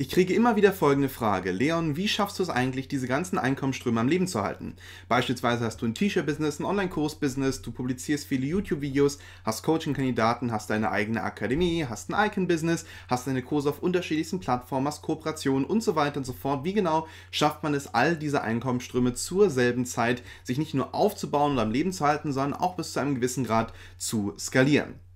Ich 0.00 0.10
kriege 0.10 0.32
immer 0.32 0.54
wieder 0.54 0.72
folgende 0.72 1.08
Frage. 1.08 1.50
Leon, 1.50 1.96
wie 1.96 2.06
schaffst 2.06 2.38
du 2.38 2.44
es 2.44 2.50
eigentlich, 2.50 2.86
diese 2.86 3.08
ganzen 3.08 3.36
Einkommensströme 3.36 3.98
am 3.98 4.06
Leben 4.06 4.28
zu 4.28 4.44
halten? 4.44 4.76
Beispielsweise 5.08 5.64
hast 5.64 5.82
du 5.82 5.86
ein 5.86 5.94
T-Shirt-Business, 5.96 6.60
ein 6.60 6.66
Online-Kurs-Business, 6.66 7.62
du 7.62 7.72
publizierst 7.72 8.24
viele 8.28 8.46
YouTube-Videos, 8.46 9.18
hast 9.42 9.64
Coaching-Kandidaten, 9.64 10.52
hast 10.52 10.70
deine 10.70 10.92
eigene 10.92 11.24
Akademie, 11.24 11.84
hast 11.84 12.12
ein 12.12 12.28
Icon-Business, 12.28 12.86
hast 13.08 13.26
deine 13.26 13.42
Kurse 13.42 13.70
auf 13.70 13.82
unterschiedlichsten 13.82 14.38
Plattformen, 14.38 14.86
hast 14.86 15.02
Kooperationen 15.02 15.64
und 15.64 15.82
so 15.82 15.96
weiter 15.96 16.18
und 16.18 16.24
so 16.24 16.32
fort. 16.32 16.62
Wie 16.62 16.74
genau 16.74 17.08
schafft 17.32 17.64
man 17.64 17.74
es, 17.74 17.92
all 17.92 18.14
diese 18.14 18.42
Einkommensströme 18.42 19.14
zur 19.14 19.50
selben 19.50 19.84
Zeit 19.84 20.22
sich 20.44 20.58
nicht 20.58 20.74
nur 20.74 20.94
aufzubauen 20.94 21.54
und 21.54 21.58
am 21.58 21.72
Leben 21.72 21.92
zu 21.92 22.06
halten, 22.06 22.32
sondern 22.32 22.60
auch 22.60 22.76
bis 22.76 22.92
zu 22.92 23.00
einem 23.00 23.16
gewissen 23.16 23.42
Grad 23.42 23.72
zu 23.96 24.32
skalieren? 24.38 25.07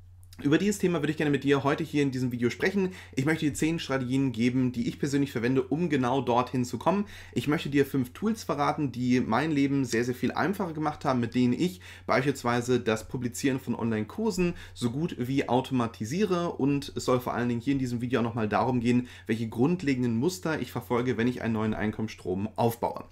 Über 0.42 0.58
dieses 0.58 0.78
Thema 0.78 1.00
würde 1.00 1.12
ich 1.12 1.16
gerne 1.16 1.30
mit 1.30 1.44
dir 1.44 1.62
heute 1.62 1.84
hier 1.84 2.02
in 2.02 2.10
diesem 2.10 2.32
Video 2.32 2.50
sprechen. 2.50 2.90
Ich 3.14 3.26
möchte 3.26 3.44
dir 3.44 3.54
10 3.54 3.78
Strategien 3.78 4.32
geben, 4.32 4.72
die 4.72 4.88
ich 4.88 4.98
persönlich 4.98 5.30
verwende, 5.30 5.62
um 5.62 5.88
genau 5.88 6.20
dorthin 6.20 6.64
zu 6.64 6.78
kommen. 6.78 7.06
Ich 7.32 7.46
möchte 7.46 7.70
dir 7.70 7.86
5 7.86 8.12
Tools 8.12 8.42
verraten, 8.42 8.90
die 8.90 9.20
mein 9.20 9.52
Leben 9.52 9.84
sehr, 9.84 10.04
sehr 10.04 10.16
viel 10.16 10.32
einfacher 10.32 10.72
gemacht 10.72 11.04
haben, 11.04 11.20
mit 11.20 11.36
denen 11.36 11.52
ich 11.52 11.80
beispielsweise 12.06 12.80
das 12.80 13.06
Publizieren 13.06 13.60
von 13.60 13.76
Online-Kursen 13.76 14.54
so 14.74 14.90
gut 14.90 15.14
wie 15.18 15.48
automatisiere. 15.48 16.52
Und 16.54 16.92
es 16.96 17.04
soll 17.04 17.20
vor 17.20 17.34
allen 17.34 17.48
Dingen 17.48 17.60
hier 17.60 17.74
in 17.74 17.78
diesem 17.78 18.00
Video 18.00 18.18
auch 18.18 18.24
nochmal 18.24 18.48
darum 18.48 18.80
gehen, 18.80 19.06
welche 19.26 19.48
grundlegenden 19.48 20.16
Muster 20.16 20.60
ich 20.60 20.72
verfolge, 20.72 21.16
wenn 21.16 21.28
ich 21.28 21.42
einen 21.42 21.54
neuen 21.54 21.74
Einkommensstrom 21.74 22.48
aufbaue. 22.56 23.04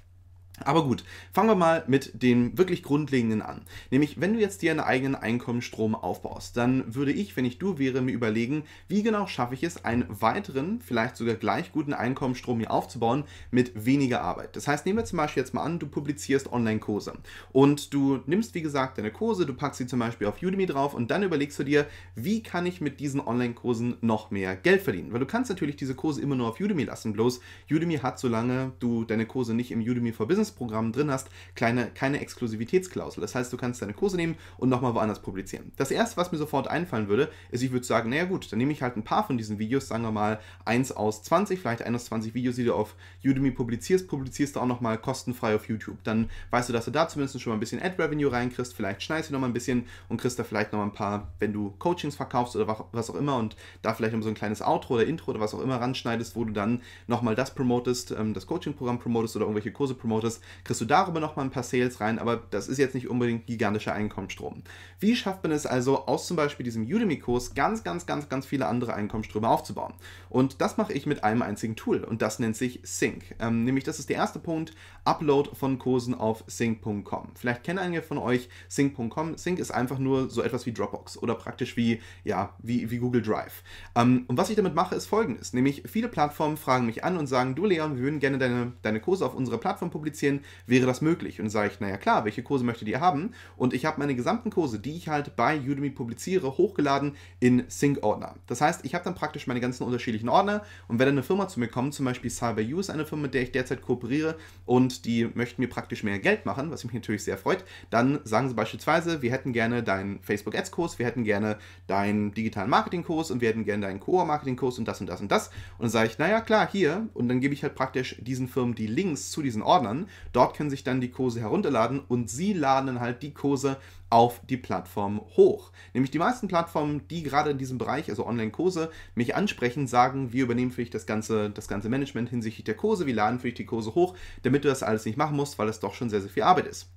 Aber 0.64 0.84
gut, 0.84 1.04
fangen 1.32 1.48
wir 1.48 1.54
mal 1.54 1.84
mit 1.86 2.22
dem 2.22 2.56
wirklich 2.58 2.82
Grundlegenden 2.82 3.42
an. 3.42 3.62
Nämlich, 3.90 4.20
wenn 4.20 4.34
du 4.34 4.40
jetzt 4.40 4.62
dir 4.62 4.70
einen 4.70 4.80
eigenen 4.80 5.14
Einkommensstrom 5.14 5.94
aufbaust, 5.94 6.56
dann 6.56 6.94
würde 6.94 7.12
ich, 7.12 7.36
wenn 7.36 7.44
ich 7.44 7.58
du 7.58 7.78
wäre, 7.78 8.02
mir 8.02 8.12
überlegen, 8.12 8.64
wie 8.88 9.02
genau 9.02 9.26
schaffe 9.26 9.54
ich 9.54 9.62
es, 9.62 9.84
einen 9.84 10.04
weiteren, 10.08 10.80
vielleicht 10.80 11.16
sogar 11.16 11.34
gleich 11.34 11.72
guten 11.72 11.94
Einkommensstrom 11.94 12.58
hier 12.58 12.70
aufzubauen 12.70 13.24
mit 13.50 13.86
weniger 13.86 14.20
Arbeit. 14.20 14.54
Das 14.56 14.68
heißt, 14.68 14.84
nehmen 14.84 14.98
wir 14.98 15.04
zum 15.04 15.16
Beispiel 15.16 15.42
jetzt 15.42 15.54
mal 15.54 15.62
an, 15.62 15.78
du 15.78 15.86
publizierst 15.86 16.52
Online-Kurse 16.52 17.14
und 17.52 17.94
du 17.94 18.20
nimmst, 18.26 18.54
wie 18.54 18.62
gesagt, 18.62 18.98
deine 18.98 19.10
Kurse, 19.10 19.46
du 19.46 19.54
packst 19.54 19.78
sie 19.78 19.86
zum 19.86 19.98
Beispiel 19.98 20.26
auf 20.26 20.42
Udemy 20.42 20.66
drauf 20.66 20.94
und 20.94 21.10
dann 21.10 21.22
überlegst 21.22 21.58
du 21.58 21.64
dir, 21.64 21.86
wie 22.14 22.42
kann 22.42 22.66
ich 22.66 22.80
mit 22.80 23.00
diesen 23.00 23.20
Online-Kursen 23.20 23.96
noch 24.02 24.30
mehr 24.30 24.56
Geld 24.56 24.82
verdienen? 24.82 25.12
Weil 25.12 25.20
du 25.20 25.26
kannst 25.26 25.50
natürlich 25.50 25.76
diese 25.76 25.94
Kurse 25.94 26.20
immer 26.20 26.36
nur 26.36 26.48
auf 26.48 26.60
Udemy 26.60 26.84
lassen, 26.84 27.12
bloß 27.12 27.40
Udemy 27.70 27.98
hat, 27.98 28.18
solange 28.18 28.72
du 28.78 29.04
deine 29.04 29.26
Kurse 29.26 29.54
nicht 29.54 29.70
im 29.70 29.80
Udemy 29.80 30.12
for 30.12 30.28
Business 30.28 30.49
Business-Programm 30.50 30.92
drin 30.92 31.10
hast, 31.10 31.28
kleine, 31.54 31.90
keine 31.94 32.20
Exklusivitätsklausel. 32.20 33.20
Das 33.20 33.34
heißt, 33.34 33.52
du 33.52 33.56
kannst 33.56 33.82
deine 33.82 33.94
Kurse 33.94 34.16
nehmen 34.16 34.36
und 34.58 34.68
nochmal 34.68 34.94
woanders 34.94 35.22
publizieren. 35.22 35.72
Das 35.76 35.90
erste, 35.90 36.16
was 36.16 36.32
mir 36.32 36.38
sofort 36.38 36.68
einfallen 36.68 37.08
würde, 37.08 37.30
ist, 37.50 37.62
ich 37.62 37.72
würde 37.72 37.86
sagen, 37.86 38.10
naja 38.10 38.24
gut, 38.24 38.50
dann 38.50 38.58
nehme 38.58 38.72
ich 38.72 38.82
halt 38.82 38.96
ein 38.96 39.04
paar 39.04 39.26
von 39.26 39.38
diesen 39.38 39.58
Videos, 39.58 39.88
sagen 39.88 40.02
wir 40.02 40.12
mal 40.12 40.40
1 40.64 40.92
aus 40.92 41.22
20, 41.22 41.60
vielleicht 41.60 41.82
1 41.82 41.94
aus 41.94 42.04
20 42.06 42.34
Videos, 42.34 42.56
die 42.56 42.64
du 42.64 42.74
auf 42.74 42.94
Udemy 43.24 43.50
publizierst, 43.50 44.08
publizierst 44.08 44.56
du 44.56 44.60
auch 44.60 44.66
nochmal 44.66 44.98
kostenfrei 44.98 45.54
auf 45.54 45.68
YouTube. 45.68 45.98
Dann 46.04 46.30
weißt 46.50 46.68
du, 46.68 46.72
dass 46.72 46.84
du 46.84 46.90
da 46.90 47.08
zumindest 47.08 47.40
schon 47.40 47.50
mal 47.50 47.56
ein 47.56 47.60
bisschen 47.60 47.82
Ad-Revenue 47.82 48.30
reinkriegst, 48.30 48.74
vielleicht 48.74 49.02
schneidest 49.02 49.30
du 49.30 49.34
nochmal 49.34 49.50
ein 49.50 49.54
bisschen 49.54 49.86
und 50.08 50.20
kriegst 50.20 50.38
da 50.38 50.44
vielleicht 50.44 50.72
nochmal 50.72 50.88
ein 50.88 50.92
paar, 50.92 51.32
wenn 51.38 51.52
du 51.52 51.74
Coachings 51.78 52.16
verkaufst 52.16 52.56
oder 52.56 52.86
was 52.92 53.10
auch 53.10 53.14
immer 53.14 53.36
und 53.36 53.56
da 53.82 53.94
vielleicht 53.94 54.14
noch 54.14 54.22
so 54.22 54.28
ein 54.28 54.34
kleines 54.34 54.62
Outro 54.62 54.94
oder 54.94 55.06
Intro 55.06 55.30
oder 55.30 55.40
was 55.40 55.54
auch 55.54 55.60
immer 55.60 55.80
ranschneidest, 55.80 56.36
wo 56.36 56.44
du 56.44 56.52
dann 56.52 56.82
nochmal 57.06 57.34
das 57.34 57.54
promotest, 57.54 58.10
ähm, 58.12 58.34
das 58.34 58.46
Coaching-Programm 58.46 58.98
promotest 58.98 59.36
oder 59.36 59.44
irgendwelche 59.44 59.72
Kurse 59.72 59.94
promotest, 59.94 60.39
kriegst 60.64 60.80
du 60.80 60.84
darüber 60.84 61.20
nochmal 61.20 61.44
ein 61.44 61.50
paar 61.50 61.62
Sales 61.62 62.00
rein, 62.00 62.18
aber 62.18 62.36
das 62.50 62.68
ist 62.68 62.78
jetzt 62.78 62.94
nicht 62.94 63.08
unbedingt 63.08 63.46
gigantischer 63.46 63.92
Einkommensstrom. 63.92 64.62
Wie 64.98 65.16
schafft 65.16 65.42
man 65.42 65.52
es 65.52 65.66
also 65.66 66.06
aus 66.06 66.26
zum 66.26 66.36
Beispiel 66.36 66.64
diesem 66.64 66.84
Udemy-Kurs 66.84 67.54
ganz, 67.54 67.84
ganz, 67.84 68.06
ganz, 68.06 68.28
ganz 68.28 68.46
viele 68.46 68.66
andere 68.66 68.94
Einkommensströme 68.94 69.48
aufzubauen? 69.48 69.94
Und 70.28 70.60
das 70.60 70.76
mache 70.76 70.92
ich 70.92 71.06
mit 71.06 71.24
einem 71.24 71.42
einzigen 71.42 71.76
Tool 71.76 72.04
und 72.04 72.22
das 72.22 72.38
nennt 72.38 72.56
sich 72.56 72.80
Sync. 72.84 73.34
Ähm, 73.38 73.64
nämlich 73.64 73.84
das 73.84 73.98
ist 73.98 74.08
der 74.08 74.16
erste 74.16 74.38
Punkt, 74.38 74.72
Upload 75.04 75.50
von 75.54 75.78
Kursen 75.78 76.14
auf 76.14 76.44
sync.com. 76.46 77.32
Vielleicht 77.34 77.64
kennen 77.64 77.78
einige 77.78 78.02
von 78.02 78.18
euch 78.18 78.48
sync.com. 78.68 79.36
Sync 79.36 79.58
ist 79.58 79.70
einfach 79.70 79.98
nur 79.98 80.30
so 80.30 80.42
etwas 80.42 80.66
wie 80.66 80.72
Dropbox 80.72 81.18
oder 81.18 81.34
praktisch 81.34 81.76
wie, 81.76 82.00
ja, 82.24 82.54
wie, 82.58 82.90
wie 82.90 82.98
Google 82.98 83.22
Drive. 83.22 83.62
Ähm, 83.94 84.24
und 84.28 84.36
was 84.36 84.50
ich 84.50 84.56
damit 84.56 84.74
mache, 84.74 84.94
ist 84.94 85.06
folgendes, 85.06 85.52
nämlich 85.52 85.82
viele 85.86 86.08
Plattformen 86.08 86.56
fragen 86.56 86.86
mich 86.86 87.02
an 87.04 87.16
und 87.16 87.26
sagen, 87.26 87.54
du 87.54 87.64
Leon, 87.64 87.96
wir 87.96 88.02
würden 88.02 88.20
gerne 88.20 88.38
deine, 88.38 88.72
deine 88.82 89.00
Kurse 89.00 89.26
auf 89.26 89.34
unserer 89.34 89.58
Plattform 89.58 89.90
publizieren, 89.90 90.29
wäre 90.66 90.86
das 90.86 91.00
möglich? 91.00 91.40
Und 91.40 91.46
dann 91.46 91.50
sage 91.50 91.70
ich, 91.72 91.80
naja 91.80 91.96
klar, 91.96 92.24
welche 92.24 92.42
Kurse 92.42 92.64
möchtet 92.64 92.88
ihr 92.88 93.00
haben? 93.00 93.32
Und 93.56 93.74
ich 93.74 93.84
habe 93.84 93.98
meine 93.98 94.14
gesamten 94.14 94.50
Kurse, 94.50 94.78
die 94.78 94.96
ich 94.96 95.08
halt 95.08 95.34
bei 95.36 95.58
Udemy 95.58 95.90
publiziere, 95.90 96.56
hochgeladen 96.56 97.16
in 97.40 97.64
Sync-Ordner. 97.68 98.36
Das 98.46 98.60
heißt, 98.60 98.84
ich 98.84 98.94
habe 98.94 99.04
dann 99.04 99.14
praktisch 99.14 99.46
meine 99.46 99.60
ganzen 99.60 99.84
unterschiedlichen 99.84 100.28
Ordner 100.28 100.62
und 100.88 100.98
wenn 100.98 101.06
dann 101.06 101.14
eine 101.14 101.22
Firma 101.22 101.48
zu 101.48 101.60
mir 101.60 101.68
kommt, 101.68 101.94
zum 101.94 102.04
Beispiel 102.06 102.30
CyberU 102.30 102.80
ist 102.80 102.90
eine 102.90 103.06
Firma, 103.06 103.22
mit 103.24 103.34
der 103.34 103.42
ich 103.42 103.52
derzeit 103.52 103.82
kooperiere 103.82 104.36
und 104.66 105.04
die 105.04 105.28
möchten 105.34 105.62
mir 105.62 105.68
praktisch 105.68 106.02
mehr 106.02 106.18
Geld 106.18 106.46
machen, 106.46 106.70
was 106.70 106.84
mich 106.84 106.94
natürlich 106.94 107.24
sehr 107.24 107.38
freut, 107.38 107.64
dann 107.90 108.20
sagen 108.24 108.48
sie 108.48 108.54
beispielsweise, 108.54 109.22
wir 109.22 109.32
hätten 109.32 109.52
gerne 109.52 109.82
deinen 109.82 110.20
Facebook 110.22 110.54
Ads 110.54 110.70
Kurs, 110.70 110.98
wir 110.98 111.06
hätten 111.06 111.24
gerne 111.24 111.58
deinen 111.86 112.32
digitalen 112.32 112.70
Marketing 112.70 113.02
Kurs 113.02 113.30
und 113.30 113.40
wir 113.40 113.48
hätten 113.48 113.64
gerne 113.64 113.86
deinen 113.86 114.00
Core 114.00 114.26
Marketing 114.26 114.56
Kurs 114.56 114.78
und 114.78 114.86
das 114.86 115.00
und 115.00 115.06
das 115.06 115.20
und 115.20 115.30
das. 115.30 115.48
Und 115.78 115.82
dann 115.82 115.90
sage 115.90 116.08
ich, 116.08 116.18
naja 116.18 116.40
klar, 116.40 116.68
hier 116.70 117.08
und 117.14 117.28
dann 117.28 117.40
gebe 117.40 117.54
ich 117.54 117.62
halt 117.62 117.74
praktisch 117.74 118.16
diesen 118.20 118.48
Firmen 118.48 118.74
die 118.74 118.86
Links 118.86 119.30
zu 119.30 119.42
diesen 119.42 119.62
Ordnern 119.62 120.08
Dort 120.32 120.56
können 120.56 120.70
sich 120.70 120.84
dann 120.84 121.00
die 121.00 121.10
Kurse 121.10 121.40
herunterladen 121.40 122.00
und 122.00 122.30
sie 122.30 122.52
laden 122.52 123.00
halt 123.00 123.22
die 123.22 123.32
Kurse 123.32 123.76
auf 124.10 124.40
die 124.48 124.56
Plattform 124.56 125.20
hoch. 125.36 125.70
Nämlich 125.94 126.10
die 126.10 126.18
meisten 126.18 126.48
Plattformen, 126.48 127.06
die 127.08 127.22
gerade 127.22 127.50
in 127.50 127.58
diesem 127.58 127.78
Bereich, 127.78 128.10
also 128.10 128.26
Online-Kurse, 128.26 128.90
mich 129.14 129.36
ansprechen, 129.36 129.86
sagen, 129.86 130.32
wir 130.32 130.44
übernehmen 130.44 130.72
für 130.72 130.82
dich 130.82 130.90
das 130.90 131.06
ganze, 131.06 131.50
das 131.50 131.68
ganze 131.68 131.88
Management 131.88 132.28
hinsichtlich 132.28 132.64
der 132.64 132.76
Kurse, 132.76 133.06
wir 133.06 133.14
laden 133.14 133.38
für 133.38 133.48
dich 133.48 133.54
die 133.54 133.66
Kurse 133.66 133.94
hoch, 133.94 134.16
damit 134.42 134.64
du 134.64 134.68
das 134.68 134.82
alles 134.82 135.04
nicht 135.04 135.16
machen 135.16 135.36
musst, 135.36 135.58
weil 135.58 135.68
es 135.68 135.80
doch 135.80 135.94
schon 135.94 136.10
sehr, 136.10 136.20
sehr 136.20 136.30
viel 136.30 136.42
Arbeit 136.42 136.66
ist. 136.66 136.90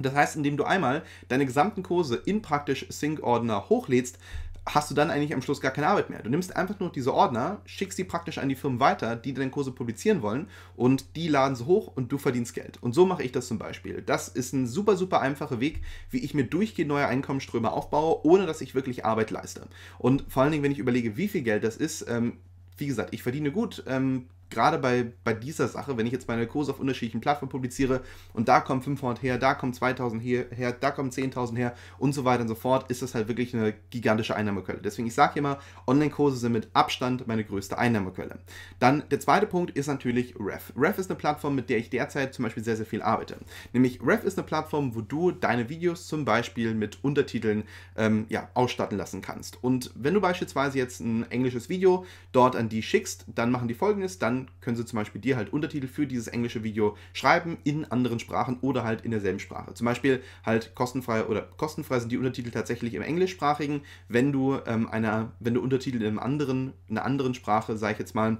Das 0.00 0.14
heißt, 0.14 0.36
indem 0.36 0.56
du 0.56 0.64
einmal 0.64 1.02
deine 1.28 1.46
gesamten 1.46 1.82
Kurse 1.82 2.16
in 2.16 2.42
praktisch 2.42 2.86
Sync-Ordner 2.88 3.68
hochlädst, 3.68 4.18
hast 4.66 4.90
du 4.90 4.94
dann 4.94 5.10
eigentlich 5.10 5.34
am 5.34 5.42
Schluss 5.42 5.60
gar 5.60 5.72
keine 5.72 5.88
Arbeit 5.88 6.08
mehr. 6.08 6.22
Du 6.22 6.30
nimmst 6.30 6.54
einfach 6.54 6.78
nur 6.78 6.92
diese 6.92 7.12
Ordner, 7.12 7.60
schickst 7.64 7.96
sie 7.96 8.04
praktisch 8.04 8.38
an 8.38 8.48
die 8.48 8.54
Firmen 8.54 8.78
weiter, 8.78 9.16
die 9.16 9.34
deine 9.34 9.50
Kurse 9.50 9.72
publizieren 9.72 10.22
wollen 10.22 10.48
und 10.76 11.16
die 11.16 11.28
laden 11.28 11.56
sie 11.56 11.66
hoch 11.66 11.88
und 11.94 12.12
du 12.12 12.18
verdienst 12.18 12.54
Geld. 12.54 12.80
Und 12.80 12.94
so 12.94 13.04
mache 13.04 13.24
ich 13.24 13.32
das 13.32 13.48
zum 13.48 13.58
Beispiel. 13.58 14.02
Das 14.02 14.28
ist 14.28 14.52
ein 14.52 14.66
super, 14.66 14.96
super 14.96 15.20
einfacher 15.20 15.58
Weg, 15.58 15.82
wie 16.10 16.18
ich 16.18 16.34
mir 16.34 16.44
durchgehend 16.44 16.88
neue 16.88 17.08
Einkommensströme 17.08 17.72
aufbaue, 17.72 18.24
ohne 18.24 18.46
dass 18.46 18.60
ich 18.60 18.74
wirklich 18.74 19.04
Arbeit 19.04 19.30
leiste. 19.30 19.66
Und 19.98 20.24
vor 20.28 20.44
allen 20.44 20.52
Dingen, 20.52 20.64
wenn 20.64 20.72
ich 20.72 20.78
überlege, 20.78 21.16
wie 21.16 21.28
viel 21.28 21.42
Geld 21.42 21.64
das 21.64 21.76
ist, 21.76 22.06
ähm, 22.08 22.38
wie 22.76 22.86
gesagt, 22.86 23.12
ich 23.12 23.22
verdiene 23.22 23.50
gut. 23.50 23.82
Ähm, 23.86 24.26
gerade 24.52 24.78
bei, 24.78 25.12
bei 25.24 25.34
dieser 25.34 25.68
Sache, 25.68 25.96
wenn 25.96 26.06
ich 26.06 26.12
jetzt 26.12 26.28
meine 26.28 26.46
Kurse 26.46 26.72
auf 26.72 26.80
unterschiedlichen 26.80 27.20
Plattformen 27.20 27.50
publiziere 27.50 28.02
und 28.32 28.48
da 28.48 28.60
kommen 28.60 28.82
500 28.82 29.22
her, 29.22 29.38
da 29.38 29.54
kommen 29.54 29.72
2000 29.72 30.22
her, 30.22 30.46
her 30.50 30.72
da 30.72 30.90
kommen 30.90 31.10
10.000 31.10 31.56
her 31.56 31.74
und 31.98 32.12
so 32.12 32.24
weiter 32.24 32.42
und 32.42 32.48
so 32.48 32.54
fort, 32.54 32.90
ist 32.90 33.02
das 33.02 33.14
halt 33.14 33.28
wirklich 33.28 33.54
eine 33.54 33.74
gigantische 33.90 34.36
Einnahmequelle. 34.36 34.80
Deswegen, 34.82 35.08
ich 35.08 35.14
sage 35.14 35.38
immer, 35.38 35.58
Online-Kurse 35.86 36.36
sind 36.36 36.52
mit 36.52 36.68
Abstand 36.74 37.26
meine 37.26 37.44
größte 37.44 37.78
Einnahmequelle. 37.78 38.38
Dann 38.78 39.02
der 39.10 39.20
zweite 39.20 39.46
Punkt 39.46 39.72
ist 39.72 39.86
natürlich 39.86 40.34
Ref. 40.38 40.72
Ref 40.76 40.98
ist 40.98 41.10
eine 41.10 41.18
Plattform, 41.18 41.54
mit 41.54 41.70
der 41.70 41.78
ich 41.78 41.90
derzeit 41.90 42.34
zum 42.34 42.44
Beispiel 42.44 42.64
sehr, 42.64 42.76
sehr 42.76 42.86
viel 42.86 43.02
arbeite. 43.02 43.36
Nämlich 43.72 44.00
Ref 44.02 44.24
ist 44.24 44.38
eine 44.38 44.46
Plattform, 44.46 44.94
wo 44.94 45.00
du 45.00 45.30
deine 45.32 45.68
Videos 45.68 46.06
zum 46.06 46.24
Beispiel 46.24 46.74
mit 46.74 47.02
Untertiteln 47.02 47.64
ähm, 47.96 48.26
ja, 48.28 48.48
ausstatten 48.54 48.98
lassen 48.98 49.22
kannst. 49.22 49.62
Und 49.62 49.90
wenn 49.94 50.14
du 50.14 50.20
beispielsweise 50.20 50.78
jetzt 50.78 51.00
ein 51.00 51.30
englisches 51.30 51.68
Video 51.68 52.04
dort 52.32 52.56
an 52.56 52.68
die 52.68 52.82
schickst, 52.82 53.24
dann 53.34 53.50
machen 53.50 53.68
die 53.68 53.74
folgendes, 53.74 54.18
dann 54.18 54.41
können 54.60 54.76
sie 54.76 54.84
zum 54.84 54.98
Beispiel 54.98 55.20
dir 55.20 55.36
halt 55.36 55.52
Untertitel 55.52 55.86
für 55.86 56.06
dieses 56.06 56.28
englische 56.28 56.62
Video 56.62 56.96
schreiben 57.12 57.58
in 57.64 57.84
anderen 57.84 58.18
Sprachen 58.18 58.58
oder 58.60 58.84
halt 58.84 59.02
in 59.02 59.10
derselben 59.10 59.38
Sprache. 59.38 59.74
Zum 59.74 59.84
Beispiel 59.84 60.22
halt 60.44 60.74
kostenfrei 60.74 61.24
oder 61.24 61.42
kostenfrei 61.42 62.00
sind 62.00 62.12
die 62.12 62.18
Untertitel 62.18 62.50
tatsächlich 62.50 62.94
im 62.94 63.02
englischsprachigen. 63.02 63.82
Wenn 64.08 64.32
du 64.32 64.58
ähm, 64.66 64.88
einer, 64.88 65.32
wenn 65.40 65.54
du 65.54 65.60
Untertitel 65.60 65.98
in 65.98 66.06
einem 66.06 66.18
anderen, 66.18 66.72
in 66.88 66.96
einer 66.96 67.06
anderen 67.06 67.34
Sprache, 67.34 67.76
sage 67.76 67.94
ich 67.94 67.98
jetzt 67.98 68.14
mal, 68.14 68.38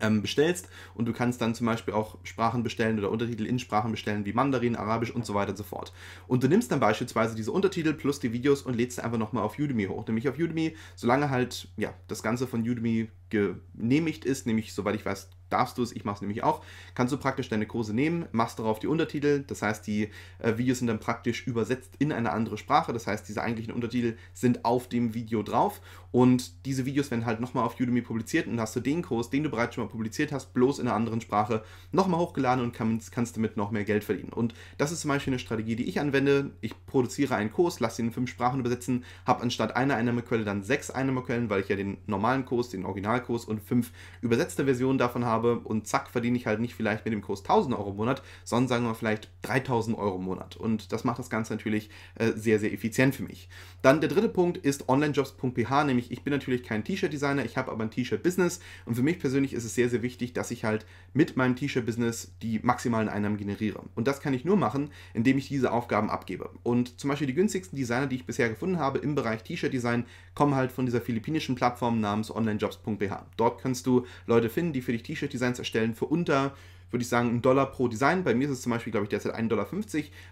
ähm, 0.00 0.22
bestellst 0.22 0.68
und 0.94 1.06
du 1.06 1.12
kannst 1.12 1.40
dann 1.40 1.54
zum 1.54 1.66
Beispiel 1.66 1.94
auch 1.94 2.18
Sprachen 2.22 2.62
bestellen 2.62 2.98
oder 2.98 3.10
Untertitel 3.10 3.46
in 3.46 3.58
Sprachen 3.58 3.90
bestellen 3.90 4.24
wie 4.24 4.32
Mandarin, 4.32 4.76
Arabisch 4.76 5.10
und 5.10 5.26
so 5.26 5.34
weiter 5.34 5.50
und 5.50 5.56
so 5.56 5.64
fort. 5.64 5.92
Und 6.26 6.42
du 6.42 6.48
nimmst 6.48 6.70
dann 6.72 6.80
beispielsweise 6.80 7.34
diese 7.34 7.52
Untertitel 7.52 7.94
plus 7.94 8.20
die 8.20 8.32
Videos 8.32 8.62
und 8.62 8.74
lädst 8.76 8.96
sie 8.96 9.04
einfach 9.04 9.18
nochmal 9.18 9.44
auf 9.44 9.58
Udemy 9.58 9.86
hoch. 9.86 10.06
Nämlich 10.06 10.28
auf 10.28 10.38
Udemy, 10.38 10.76
solange 10.96 11.30
halt 11.30 11.68
ja, 11.76 11.94
das 12.08 12.22
Ganze 12.22 12.46
von 12.46 12.60
Udemy 12.60 13.08
genehmigt 13.30 14.24
ist, 14.24 14.46
nämlich 14.46 14.74
soweit 14.74 14.94
ich 14.94 15.04
weiß, 15.04 15.30
darfst 15.54 15.78
du 15.78 15.82
es, 15.82 15.92
ich 15.92 16.04
mache 16.04 16.16
es 16.16 16.20
nämlich 16.20 16.42
auch, 16.42 16.62
kannst 16.94 17.12
du 17.12 17.16
praktisch 17.16 17.48
deine 17.48 17.66
Kurse 17.66 17.94
nehmen, 17.94 18.26
machst 18.32 18.58
darauf 18.58 18.80
die 18.80 18.88
Untertitel, 18.88 19.44
das 19.46 19.62
heißt, 19.62 19.86
die 19.86 20.10
äh, 20.40 20.58
Videos 20.58 20.78
sind 20.78 20.88
dann 20.88 20.98
praktisch 20.98 21.46
übersetzt 21.46 21.94
in 21.98 22.12
eine 22.12 22.32
andere 22.32 22.58
Sprache, 22.58 22.92
das 22.92 23.06
heißt, 23.06 23.28
diese 23.28 23.42
eigentlichen 23.42 23.72
Untertitel 23.72 24.16
sind 24.32 24.64
auf 24.64 24.88
dem 24.88 25.14
Video 25.14 25.42
drauf. 25.42 25.80
Und 26.14 26.64
diese 26.64 26.86
Videos 26.86 27.10
werden 27.10 27.26
halt 27.26 27.40
nochmal 27.40 27.64
auf 27.64 27.80
Udemy 27.80 28.00
publiziert 28.00 28.46
und 28.46 28.60
hast 28.60 28.76
du 28.76 28.80
den 28.80 29.02
Kurs, 29.02 29.30
den 29.30 29.42
du 29.42 29.50
bereits 29.50 29.74
schon 29.74 29.82
mal 29.82 29.90
publiziert 29.90 30.30
hast, 30.30 30.54
bloß 30.54 30.78
in 30.78 30.86
einer 30.86 30.94
anderen 30.94 31.20
Sprache, 31.20 31.64
nochmal 31.90 32.20
hochgeladen 32.20 32.62
und 32.62 32.72
kannst, 32.72 33.10
kannst 33.10 33.36
damit 33.36 33.56
noch 33.56 33.72
mehr 33.72 33.82
Geld 33.82 34.04
verdienen. 34.04 34.32
Und 34.32 34.54
das 34.78 34.92
ist 34.92 35.00
zum 35.00 35.08
Beispiel 35.08 35.32
eine 35.32 35.40
Strategie, 35.40 35.74
die 35.74 35.88
ich 35.88 35.98
anwende. 35.98 36.52
Ich 36.60 36.72
produziere 36.86 37.34
einen 37.34 37.50
Kurs, 37.50 37.80
lasse 37.80 38.00
ihn 38.00 38.06
in 38.06 38.12
fünf 38.12 38.30
Sprachen 38.30 38.60
übersetzen, 38.60 39.04
habe 39.26 39.42
anstatt 39.42 39.74
einer 39.74 39.96
Einnahmequelle 39.96 40.44
dann 40.44 40.62
sechs 40.62 40.88
Einnahmequellen, 40.88 41.50
weil 41.50 41.62
ich 41.62 41.68
ja 41.68 41.74
den 41.74 41.98
normalen 42.06 42.44
Kurs, 42.44 42.68
den 42.68 42.86
Originalkurs 42.86 43.44
und 43.44 43.60
fünf 43.60 43.90
übersetzte 44.20 44.66
Versionen 44.66 44.98
davon 44.98 45.24
habe 45.24 45.43
und 45.52 45.86
zack, 45.86 46.10
verdiene 46.10 46.36
ich 46.36 46.46
halt 46.46 46.60
nicht 46.60 46.74
vielleicht 46.74 47.04
mit 47.04 47.12
dem 47.12 47.22
Kurs 47.22 47.40
1000 47.40 47.76
Euro 47.76 47.90
im 47.90 47.96
Monat, 47.96 48.22
sondern 48.44 48.68
sagen 48.68 48.84
wir 48.86 48.94
vielleicht 48.94 49.30
3000 49.42 49.96
Euro 49.96 50.16
im 50.16 50.24
Monat. 50.24 50.56
Und 50.56 50.92
das 50.92 51.04
macht 51.04 51.18
das 51.18 51.30
Ganze 51.30 51.52
natürlich 51.52 51.90
äh, 52.16 52.32
sehr, 52.34 52.58
sehr 52.58 52.72
effizient 52.72 53.14
für 53.14 53.22
mich. 53.22 53.48
Dann 53.82 54.00
der 54.00 54.08
dritte 54.08 54.28
Punkt 54.28 54.58
ist 54.58 54.88
onlinejobs.ph, 54.88 55.84
nämlich 55.84 56.10
ich 56.10 56.22
bin 56.22 56.32
natürlich 56.32 56.62
kein 56.62 56.84
T-Shirt-Designer, 56.84 57.44
ich 57.44 57.56
habe 57.56 57.70
aber 57.70 57.84
ein 57.84 57.90
T-Shirt-Business 57.90 58.60
und 58.86 58.94
für 58.94 59.02
mich 59.02 59.18
persönlich 59.18 59.52
ist 59.52 59.64
es 59.64 59.74
sehr, 59.74 59.88
sehr 59.88 60.02
wichtig, 60.02 60.32
dass 60.32 60.50
ich 60.50 60.64
halt 60.64 60.86
mit 61.12 61.36
meinem 61.36 61.56
T-Shirt-Business 61.56 62.32
die 62.42 62.60
maximalen 62.62 63.08
Einnahmen 63.08 63.36
generiere. 63.36 63.82
Und 63.94 64.08
das 64.08 64.20
kann 64.20 64.34
ich 64.34 64.44
nur 64.44 64.56
machen, 64.56 64.90
indem 65.12 65.38
ich 65.38 65.48
diese 65.48 65.72
Aufgaben 65.72 66.10
abgebe. 66.10 66.50
Und 66.62 66.98
zum 66.98 67.10
Beispiel 67.10 67.26
die 67.26 67.34
günstigsten 67.34 67.76
Designer, 67.76 68.06
die 68.06 68.16
ich 68.16 68.26
bisher 68.26 68.48
gefunden 68.48 68.78
habe 68.78 68.98
im 68.98 69.14
Bereich 69.14 69.42
T-Shirt-Design, 69.42 70.06
kommen 70.34 70.54
halt 70.54 70.72
von 70.72 70.86
dieser 70.86 71.00
philippinischen 71.00 71.54
Plattform 71.54 72.00
namens 72.00 72.34
onlinejobs.ph. 72.34 73.26
Dort 73.36 73.60
kannst 73.62 73.86
du 73.86 74.06
Leute 74.26 74.48
finden, 74.48 74.72
die 74.72 74.82
für 74.82 74.92
dich 74.92 75.02
T-Shirt-Designs 75.34 75.58
erstellen 75.58 75.94
für 75.94 76.06
unter 76.06 76.54
würde 76.90 77.02
ich 77.02 77.08
sagen, 77.08 77.30
ein 77.30 77.42
Dollar 77.42 77.72
pro 77.72 77.88
Design. 77.88 78.22
Bei 78.22 78.36
mir 78.36 78.44
ist 78.44 78.52
es 78.52 78.62
zum 78.62 78.70
Beispiel, 78.70 78.92
glaube 78.92 79.06
ich, 79.06 79.10
derzeit 79.10 79.34
1,50 79.34 79.48
Dollar, 79.48 79.66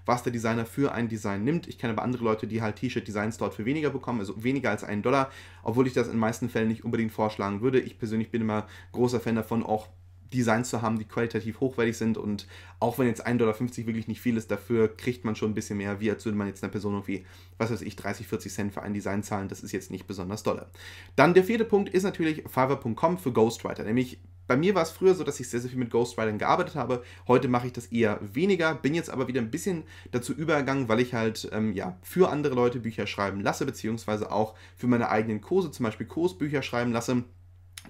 was 0.07 0.23
der 0.23 0.33
Designer 0.33 0.65
für 0.65 0.93
ein 0.93 1.09
Design 1.09 1.43
nimmt. 1.43 1.67
Ich 1.67 1.77
kenne 1.77 1.93
aber 1.93 2.05
andere 2.05 2.23
Leute, 2.23 2.47
die 2.47 2.63
halt 2.63 2.77
T-Shirt-Designs 2.77 3.37
dort 3.37 3.55
für 3.55 3.65
weniger 3.65 3.91
bekommen, 3.91 4.21
also 4.21 4.45
weniger 4.45 4.71
als 4.71 4.85
einen 4.85 5.03
Dollar, 5.03 5.33
obwohl 5.65 5.89
ich 5.89 5.93
das 5.93 6.07
in 6.07 6.19
meisten 6.19 6.49
Fällen 6.49 6.69
nicht 6.69 6.85
unbedingt 6.85 7.11
vorschlagen 7.11 7.63
würde. 7.63 7.81
Ich 7.81 7.99
persönlich 7.99 8.31
bin 8.31 8.43
immer 8.43 8.69
großer 8.93 9.19
Fan 9.19 9.35
davon, 9.35 9.65
auch 9.65 9.89
Designs 10.33 10.71
zu 10.71 10.83
haben, 10.83 11.01
die 11.01 11.05
qualitativ 11.05 11.59
hochwertig 11.59 11.97
sind 11.97 12.17
und 12.17 12.47
auch 12.79 12.97
wenn 12.97 13.09
jetzt 13.09 13.27
1,50 13.27 13.37
Dollar 13.39 13.59
wirklich 13.59 14.07
nicht 14.07 14.21
viel 14.21 14.37
ist, 14.37 14.51
dafür 14.51 14.97
kriegt 14.97 15.25
man 15.25 15.35
schon 15.35 15.51
ein 15.51 15.55
bisschen 15.55 15.79
mehr, 15.79 16.01
wie 16.01 16.11
als 16.11 16.25
würde 16.25 16.39
man 16.39 16.47
jetzt 16.47 16.63
einer 16.63 16.71
Person 16.71 16.95
irgendwie, 16.95 17.27
was 17.59 17.73
weiß 17.73 17.83
ich, 17.83 17.97
30, 17.97 18.29
40 18.29 18.53
Cent 18.53 18.73
für 18.73 18.83
ein 18.83 18.95
Design 18.95 19.23
zahlen, 19.23 19.49
das 19.49 19.63
ist 19.63 19.73
jetzt 19.73 19.91
nicht 19.91 20.07
besonders 20.07 20.43
dolle. 20.43 20.71
Dann 21.17 21.35
der 21.35 21.45
vierte 21.45 21.65
Punkt 21.65 21.91
ist 21.91 22.05
natürlich 22.05 22.45
Fiverr.com 22.49 23.19
für 23.19 23.33
Ghostwriter, 23.33 23.85
nämlich 23.85 24.21
bei 24.47 24.57
mir 24.57 24.75
war 24.75 24.83
es 24.83 24.91
früher 24.91 25.15
so, 25.15 25.25
dass 25.25 25.41
ich 25.41 25.49
sehr, 25.49 25.61
sehr 25.61 25.71
viel 25.71 25.79
mit 25.79 25.91
Ghostwritern 25.91 26.39
gearbeitet 26.39 26.75
habe. 26.75 27.03
Heute 27.29 27.49
mache 27.49 27.67
ich 27.67 27.73
das 27.73 27.87
eher 27.87 28.19
weniger, 28.21 28.75
bin 28.75 28.95
jetzt 28.95 29.11
aber 29.11 29.29
wieder 29.29 29.41
ein 29.41 29.51
bisschen 29.51 29.85
dazu 30.11 30.33
übergegangen, 30.33 30.89
weil 30.89 31.01
ich 31.01 31.15
halt 31.15 31.49
ähm, 31.53 31.73
ja, 31.73 31.99
für 32.03 32.31
andere 32.31 32.55
Leute 32.55 32.81
Bücher 32.81 33.07
schreiben 33.07 33.41
lasse, 33.41 33.67
beziehungsweise 33.67 34.31
auch 34.33 34.55
für 34.77 34.87
meine 34.87 35.11
eigenen 35.11 35.41
Kurse, 35.41 35.71
zum 35.71 35.85
Beispiel 35.85 36.07
Kursbücher 36.07 36.63
schreiben 36.63 36.93
lasse. 36.93 37.25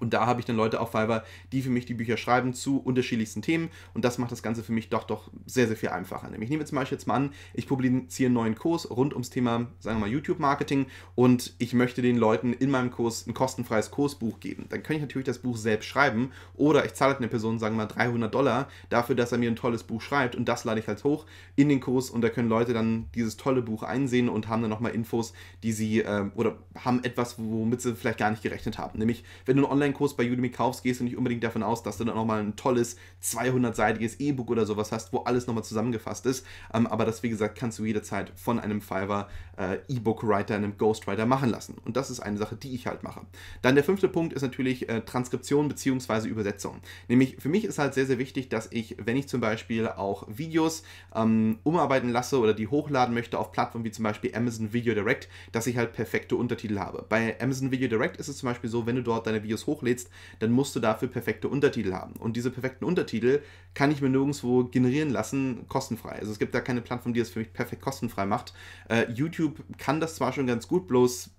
Und 0.00 0.14
da 0.14 0.26
habe 0.26 0.40
ich 0.40 0.46
dann 0.46 0.56
Leute 0.56 0.80
auf 0.80 0.90
Fiverr, 0.90 1.24
die 1.52 1.62
für 1.62 1.70
mich 1.70 1.86
die 1.86 1.94
Bücher 1.94 2.16
schreiben 2.16 2.54
zu 2.54 2.78
unterschiedlichsten 2.78 3.42
Themen. 3.42 3.70
Und 3.94 4.04
das 4.04 4.18
macht 4.18 4.32
das 4.32 4.42
Ganze 4.42 4.62
für 4.62 4.72
mich 4.72 4.88
doch 4.88 5.04
doch 5.04 5.30
sehr, 5.46 5.66
sehr 5.66 5.76
viel 5.76 5.90
einfacher. 5.90 6.28
Nämlich, 6.28 6.48
ich 6.48 6.50
nehme 6.50 6.64
zum 6.64 6.76
Beispiel 6.76 6.96
jetzt 6.96 7.06
mal 7.06 7.14
an, 7.14 7.30
ich 7.54 7.66
publiziere 7.66 8.26
einen 8.26 8.34
neuen 8.34 8.54
Kurs 8.54 8.90
rund 8.90 9.12
ums 9.12 9.30
Thema, 9.30 9.66
sagen 9.80 9.98
wir 9.98 10.06
mal, 10.06 10.10
YouTube-Marketing 10.10 10.86
und 11.14 11.54
ich 11.58 11.74
möchte 11.74 12.02
den 12.02 12.16
Leuten 12.16 12.52
in 12.52 12.70
meinem 12.70 12.90
Kurs 12.90 13.26
ein 13.26 13.34
kostenfreies 13.34 13.90
Kursbuch 13.90 14.40
geben. 14.40 14.66
Dann 14.68 14.82
kann 14.82 14.96
ich 14.96 15.02
natürlich 15.02 15.26
das 15.26 15.38
Buch 15.38 15.56
selbst 15.56 15.86
schreiben 15.86 16.32
oder 16.54 16.84
ich 16.84 16.94
zahle 16.94 17.16
eine 17.16 17.28
Person, 17.28 17.58
sagen 17.58 17.76
wir 17.76 17.84
mal, 17.84 17.86
300 17.86 18.34
Dollar 18.34 18.68
dafür, 18.88 19.14
dass 19.14 19.32
er 19.32 19.38
mir 19.38 19.50
ein 19.50 19.56
tolles 19.56 19.82
Buch 19.82 20.00
schreibt 20.00 20.34
und 20.36 20.46
das 20.46 20.64
lade 20.64 20.80
ich 20.80 20.88
halt 20.88 21.02
hoch 21.04 21.26
in 21.56 21.68
den 21.68 21.80
Kurs 21.80 22.10
und 22.10 22.22
da 22.22 22.28
können 22.28 22.48
Leute 22.48 22.72
dann 22.72 23.06
dieses 23.14 23.36
tolle 23.36 23.62
Buch 23.62 23.82
einsehen 23.82 24.28
und 24.28 24.48
haben 24.48 24.62
dann 24.62 24.70
nochmal 24.70 24.92
Infos, 24.92 25.32
die 25.62 25.72
sie 25.72 26.00
äh, 26.00 26.30
oder 26.34 26.56
haben 26.76 27.04
etwas, 27.04 27.36
womit 27.38 27.80
sie 27.80 27.94
vielleicht 27.94 28.18
gar 28.18 28.30
nicht 28.30 28.42
gerechnet 28.42 28.78
haben. 28.78 28.98
Nämlich, 28.98 29.24
wenn 29.46 29.56
du 29.56 29.66
ein 29.66 29.70
Online 29.70 29.91
Online-Kurs 29.92 30.14
bei 30.14 30.30
Udemy 30.30 30.50
kaufst, 30.50 30.82
gehst 30.82 31.00
du 31.00 31.04
nicht 31.04 31.16
unbedingt 31.16 31.44
davon 31.44 31.62
aus, 31.62 31.82
dass 31.82 31.98
du 31.98 32.04
dann 32.04 32.16
nochmal 32.16 32.40
ein 32.40 32.56
tolles 32.56 32.96
200-seitiges 33.22 34.20
E-Book 34.20 34.50
oder 34.50 34.66
sowas 34.66 34.92
hast, 34.92 35.12
wo 35.12 35.18
alles 35.18 35.46
nochmal 35.46 35.64
zusammengefasst 35.64 36.26
ist. 36.26 36.46
Ähm, 36.72 36.86
aber 36.86 37.04
das, 37.04 37.22
wie 37.22 37.28
gesagt, 37.28 37.58
kannst 37.58 37.78
du 37.78 37.84
jederzeit 37.84 38.32
von 38.34 38.58
einem 38.58 38.80
Fiverr 38.80 39.28
äh, 39.58 39.78
E-Book-Writer, 39.88 40.54
einem 40.54 40.76
Ghostwriter 40.78 41.26
machen 41.26 41.50
lassen. 41.50 41.76
Und 41.84 41.96
das 41.96 42.10
ist 42.10 42.20
eine 42.20 42.38
Sache, 42.38 42.56
die 42.56 42.74
ich 42.74 42.86
halt 42.86 43.02
mache. 43.02 43.22
Dann 43.60 43.74
der 43.74 43.84
fünfte 43.84 44.08
Punkt 44.08 44.32
ist 44.32 44.42
natürlich 44.42 44.88
äh, 44.88 45.02
Transkription 45.02 45.68
bzw. 45.68 46.28
Übersetzung. 46.28 46.80
Nämlich 47.08 47.36
für 47.38 47.48
mich 47.48 47.64
ist 47.64 47.78
halt 47.78 47.94
sehr, 47.94 48.06
sehr 48.06 48.18
wichtig, 48.18 48.48
dass 48.48 48.68
ich, 48.70 48.96
wenn 49.04 49.16
ich 49.16 49.28
zum 49.28 49.40
Beispiel 49.40 49.88
auch 49.88 50.26
Videos 50.28 50.82
ähm, 51.14 51.58
umarbeiten 51.62 52.10
lasse 52.10 52.38
oder 52.38 52.54
die 52.54 52.68
hochladen 52.68 53.14
möchte 53.14 53.38
auf 53.38 53.52
Plattformen 53.52 53.84
wie 53.84 53.90
zum 53.90 54.04
Beispiel 54.04 54.34
Amazon 54.34 54.72
Video 54.72 54.94
Direct, 54.94 55.28
dass 55.52 55.66
ich 55.66 55.76
halt 55.76 55.92
perfekte 55.92 56.36
Untertitel 56.36 56.78
habe. 56.78 57.04
Bei 57.08 57.36
Amazon 57.40 57.70
Video 57.70 57.88
Direct 57.88 58.16
ist 58.16 58.28
es 58.28 58.38
zum 58.38 58.48
Beispiel 58.48 58.70
so, 58.70 58.86
wenn 58.86 58.96
du 58.96 59.02
dort 59.02 59.26
deine 59.26 59.42
Videos 59.42 59.66
hochlädst, 59.72 60.10
dann 60.38 60.52
musst 60.52 60.76
du 60.76 60.80
dafür 60.80 61.08
perfekte 61.08 61.48
Untertitel 61.48 61.92
haben. 61.92 62.14
Und 62.14 62.36
diese 62.36 62.50
perfekten 62.50 62.84
Untertitel 62.84 63.42
kann 63.74 63.90
ich 63.90 64.00
mir 64.00 64.08
nirgendwo 64.08 64.64
generieren 64.64 65.10
lassen, 65.10 65.66
kostenfrei. 65.68 66.18
Also 66.18 66.32
es 66.32 66.38
gibt 66.38 66.54
da 66.54 66.60
keine 66.60 66.82
Plattform, 66.82 67.14
die 67.14 67.20
das 67.20 67.30
für 67.30 67.40
mich 67.40 67.52
perfekt 67.52 67.82
kostenfrei 67.82 68.26
macht. 68.26 68.52
Äh, 68.88 69.10
YouTube 69.10 69.62
kann 69.78 70.00
das 70.00 70.16
zwar 70.16 70.32
schon 70.32 70.46
ganz 70.46 70.68
gut, 70.68 70.86
bloß 70.86 71.30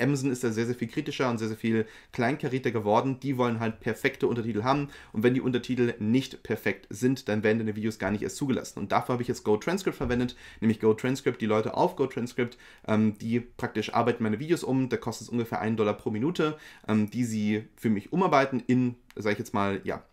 Amazon 0.00 0.30
ist 0.30 0.44
da 0.44 0.50
sehr, 0.50 0.66
sehr 0.66 0.74
viel 0.74 0.88
kritischer 0.88 1.30
und 1.30 1.38
sehr, 1.38 1.48
sehr 1.48 1.56
viel 1.56 1.86
kleinkarierter 2.12 2.70
geworden. 2.70 3.20
Die 3.20 3.38
wollen 3.38 3.60
halt 3.60 3.80
perfekte 3.80 4.26
Untertitel 4.26 4.62
haben 4.62 4.88
und 5.12 5.22
wenn 5.22 5.34
die 5.34 5.40
Untertitel 5.40 5.94
nicht 5.98 6.42
perfekt 6.42 6.86
sind, 6.90 7.28
dann 7.28 7.42
werden 7.42 7.58
deine 7.58 7.76
Videos 7.76 7.98
gar 7.98 8.10
nicht 8.10 8.22
erst 8.22 8.36
zugelassen. 8.36 8.78
Und 8.78 8.92
dafür 8.92 9.14
habe 9.14 9.22
ich 9.22 9.28
jetzt 9.28 9.44
GoTranscript 9.44 9.96
verwendet, 9.96 10.36
nämlich 10.60 10.80
GoTranscript, 10.80 11.40
die 11.40 11.46
Leute 11.46 11.74
auf 11.74 11.96
GoTranscript, 11.96 12.58
ähm, 12.86 13.18
die 13.18 13.40
praktisch 13.40 13.94
arbeiten 13.94 14.22
meine 14.22 14.38
Videos 14.38 14.64
um, 14.64 14.88
da 14.88 14.96
kostet 14.96 15.26
es 15.26 15.32
ungefähr 15.32 15.60
einen 15.60 15.76
Dollar 15.76 15.94
pro 15.94 16.10
Minute, 16.10 16.56
ähm, 16.88 17.10
die 17.10 17.24
sie 17.24 17.64
für 17.76 17.90
mich 17.90 18.12
umarbeiten 18.12 18.62
in, 18.66 18.96
sage 19.14 19.34
ich 19.34 19.38
jetzt 19.38 19.54
mal, 19.54 19.80
ja, 19.84 20.04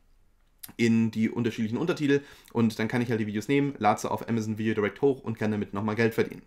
in 0.77 1.11
die 1.11 1.29
unterschiedlichen 1.29 1.77
Untertitel 1.77 2.21
und 2.53 2.79
dann 2.79 2.87
kann 2.87 3.01
ich 3.01 3.09
halt 3.09 3.19
die 3.19 3.27
Videos 3.27 3.47
nehmen, 3.47 3.75
lade 3.79 3.99
sie 3.99 4.09
auf 4.09 4.27
Amazon 4.29 4.57
Video 4.57 4.73
Direct 4.73 5.01
hoch 5.01 5.21
und 5.21 5.37
kann 5.37 5.51
damit 5.51 5.73
nochmal 5.73 5.95
Geld 5.95 6.13
verdienen. 6.13 6.41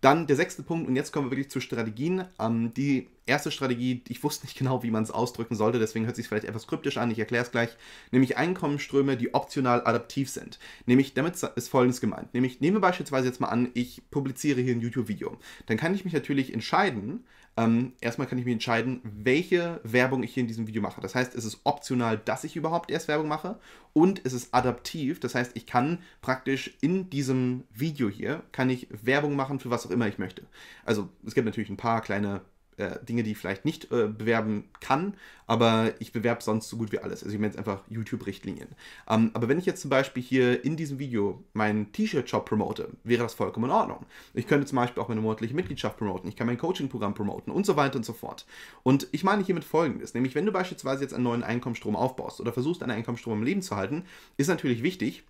Dann 0.00 0.26
der 0.26 0.36
sechste 0.36 0.62
Punkt 0.62 0.88
und 0.88 0.94
jetzt 0.94 1.12
kommen 1.12 1.26
wir 1.26 1.30
wirklich 1.30 1.50
zu 1.50 1.60
Strategien. 1.60 2.24
Ähm, 2.38 2.74
die 2.74 3.08
erste 3.24 3.50
Strategie, 3.50 4.02
ich 4.08 4.22
wusste 4.22 4.46
nicht 4.46 4.58
genau, 4.58 4.82
wie 4.82 4.90
man 4.90 5.02
es 5.02 5.10
ausdrücken 5.10 5.54
sollte, 5.54 5.78
deswegen 5.78 6.04
hört 6.04 6.16
sich 6.16 6.28
vielleicht 6.28 6.44
etwas 6.44 6.66
kryptisch 6.66 6.98
an, 6.98 7.10
ich 7.10 7.18
erkläre 7.18 7.44
es 7.44 7.50
gleich, 7.50 7.70
nämlich 8.10 8.36
Einkommensströme, 8.36 9.16
die 9.16 9.32
optional 9.32 9.86
adaptiv 9.86 10.28
sind. 10.28 10.58
Nämlich, 10.86 11.14
damit 11.14 11.42
ist 11.42 11.68
folgendes 11.68 12.00
gemeint, 12.00 12.34
nämlich 12.34 12.60
nehmen 12.60 12.76
wir 12.76 12.80
beispielsweise 12.80 13.26
jetzt 13.26 13.40
mal 13.40 13.48
an, 13.48 13.70
ich 13.74 14.02
publiziere 14.10 14.60
hier 14.60 14.74
ein 14.74 14.80
YouTube-Video. 14.80 15.38
Dann 15.66 15.76
kann 15.76 15.94
ich 15.94 16.04
mich 16.04 16.12
natürlich 16.12 16.52
entscheiden, 16.52 17.24
ähm, 17.56 17.92
erstmal 18.00 18.26
kann 18.26 18.38
ich 18.38 18.44
mich 18.44 18.52
entscheiden, 18.52 19.00
welche 19.02 19.80
Werbung 19.84 20.22
ich 20.22 20.32
hier 20.32 20.42
in 20.42 20.46
diesem 20.46 20.66
Video 20.66 20.80
mache. 20.80 21.00
Das 21.00 21.14
heißt, 21.14 21.34
es 21.34 21.44
ist 21.44 21.60
optional, 21.64 22.18
dass 22.18 22.44
ich 22.44 22.56
überhaupt 22.56 22.90
erst 22.90 23.08
Werbung 23.08 23.28
mache 23.28 23.58
und 23.92 24.22
es 24.24 24.32
ist 24.32 24.54
adaptiv. 24.54 25.20
Das 25.20 25.34
heißt, 25.34 25.52
ich 25.54 25.66
kann 25.66 25.98
praktisch 26.22 26.74
in 26.80 27.10
diesem 27.10 27.64
Video 27.74 28.08
hier, 28.08 28.42
kann 28.52 28.70
ich 28.70 28.88
Werbung 28.90 29.36
machen 29.36 29.60
für 29.60 29.70
was 29.70 29.86
auch 29.86 29.90
immer 29.90 30.08
ich 30.08 30.18
möchte. 30.18 30.42
Also 30.84 31.10
es 31.26 31.34
gibt 31.34 31.44
natürlich 31.44 31.70
ein 31.70 31.76
paar 31.76 32.00
kleine 32.00 32.40
äh, 32.76 32.98
Dinge, 33.04 33.22
die 33.22 33.32
ich 33.32 33.38
vielleicht 33.38 33.64
nicht 33.64 33.90
äh, 33.92 34.08
bewerben 34.08 34.64
kann, 34.80 35.14
aber 35.46 35.92
ich 35.98 36.12
bewerbe 36.12 36.42
sonst 36.42 36.68
so 36.68 36.76
gut 36.76 36.92
wie 36.92 36.98
alles. 36.98 37.22
Also 37.22 37.34
ich 37.34 37.40
meine 37.40 37.52
jetzt 37.52 37.58
einfach 37.58 37.82
YouTube-Richtlinien. 37.88 38.68
Ähm, 39.08 39.30
aber 39.34 39.48
wenn 39.48 39.58
ich 39.58 39.66
jetzt 39.66 39.82
zum 39.82 39.90
Beispiel 39.90 40.22
hier 40.22 40.64
in 40.64 40.76
diesem 40.76 40.98
Video 40.98 41.42
meinen 41.52 41.92
T-Shirt-Shop 41.92 42.46
promote, 42.46 42.88
wäre 43.04 43.22
das 43.22 43.34
vollkommen 43.34 43.66
in 43.66 43.72
Ordnung. 43.72 44.06
Ich 44.34 44.46
könnte 44.46 44.66
zum 44.66 44.76
Beispiel 44.76 45.02
auch 45.02 45.08
meine 45.08 45.20
monatliche 45.20 45.54
Mitgliedschaft 45.54 45.98
promoten, 45.98 46.28
ich 46.28 46.36
kann 46.36 46.46
mein 46.46 46.58
Coaching-Programm 46.58 47.14
promoten 47.14 47.52
und 47.52 47.66
so 47.66 47.76
weiter 47.76 47.96
und 47.96 48.04
so 48.04 48.12
fort. 48.12 48.46
Und 48.82 49.08
ich 49.12 49.24
meine 49.24 49.42
hiermit 49.44 49.64
folgendes, 49.64 50.14
nämlich 50.14 50.34
wenn 50.34 50.46
du 50.46 50.52
beispielsweise 50.52 51.02
jetzt 51.02 51.14
einen 51.14 51.24
neuen 51.24 51.42
Einkommensstrom 51.42 51.96
aufbaust 51.96 52.40
oder 52.40 52.52
versuchst, 52.52 52.82
einen 52.82 52.92
Einkommensstrom 52.92 53.38
im 53.38 53.44
Leben 53.44 53.62
zu 53.62 53.76
halten, 53.76 54.04
ist 54.36 54.48
natürlich 54.48 54.82
wichtig, 54.82 55.24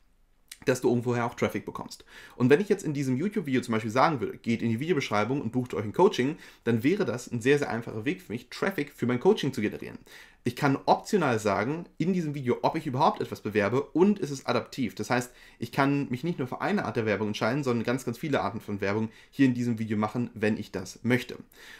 dass 0.64 0.80
du 0.80 0.88
irgendwoher 0.88 1.26
auch 1.26 1.34
Traffic 1.34 1.64
bekommst. 1.64 2.04
Und 2.36 2.50
wenn 2.50 2.60
ich 2.60 2.68
jetzt 2.68 2.84
in 2.84 2.94
diesem 2.94 3.16
YouTube-Video 3.16 3.60
zum 3.60 3.72
Beispiel 3.72 3.90
sagen 3.90 4.20
würde, 4.20 4.38
geht 4.38 4.62
in 4.62 4.70
die 4.70 4.80
Videobeschreibung 4.80 5.40
und 5.40 5.52
bucht 5.52 5.74
euch 5.74 5.84
ein 5.84 5.92
Coaching, 5.92 6.36
dann 6.64 6.82
wäre 6.82 7.04
das 7.04 7.30
ein 7.30 7.40
sehr, 7.40 7.58
sehr 7.58 7.70
einfacher 7.70 8.04
Weg 8.04 8.22
für 8.22 8.32
mich, 8.32 8.48
Traffic 8.48 8.92
für 8.92 9.06
mein 9.06 9.20
Coaching 9.20 9.52
zu 9.52 9.60
generieren. 9.60 9.98
Ich 10.44 10.56
kann 10.56 10.76
optional 10.86 11.38
sagen, 11.38 11.86
in 11.98 12.12
diesem 12.12 12.34
Video, 12.34 12.58
ob 12.62 12.74
ich 12.74 12.88
überhaupt 12.88 13.20
etwas 13.20 13.42
bewerbe 13.42 13.80
und 13.80 14.18
es 14.18 14.32
ist 14.32 14.48
adaptiv. 14.48 14.96
Das 14.96 15.08
heißt, 15.08 15.30
ich 15.60 15.70
kann 15.70 16.08
mich 16.08 16.24
nicht 16.24 16.40
nur 16.40 16.48
für 16.48 16.60
eine 16.60 16.84
Art 16.84 16.96
der 16.96 17.06
Werbung 17.06 17.28
entscheiden, 17.28 17.62
sondern 17.62 17.84
ganz, 17.84 18.04
ganz 18.04 18.18
viele 18.18 18.40
Arten 18.40 18.60
von 18.60 18.80
Werbung 18.80 19.10
hier 19.30 19.46
in 19.46 19.54
diesem 19.54 19.78
Video 19.78 19.96
machen, 19.96 20.30
wenn 20.34 20.56
ich 20.56 20.72
das 20.72 20.98
möchte. 21.04 21.36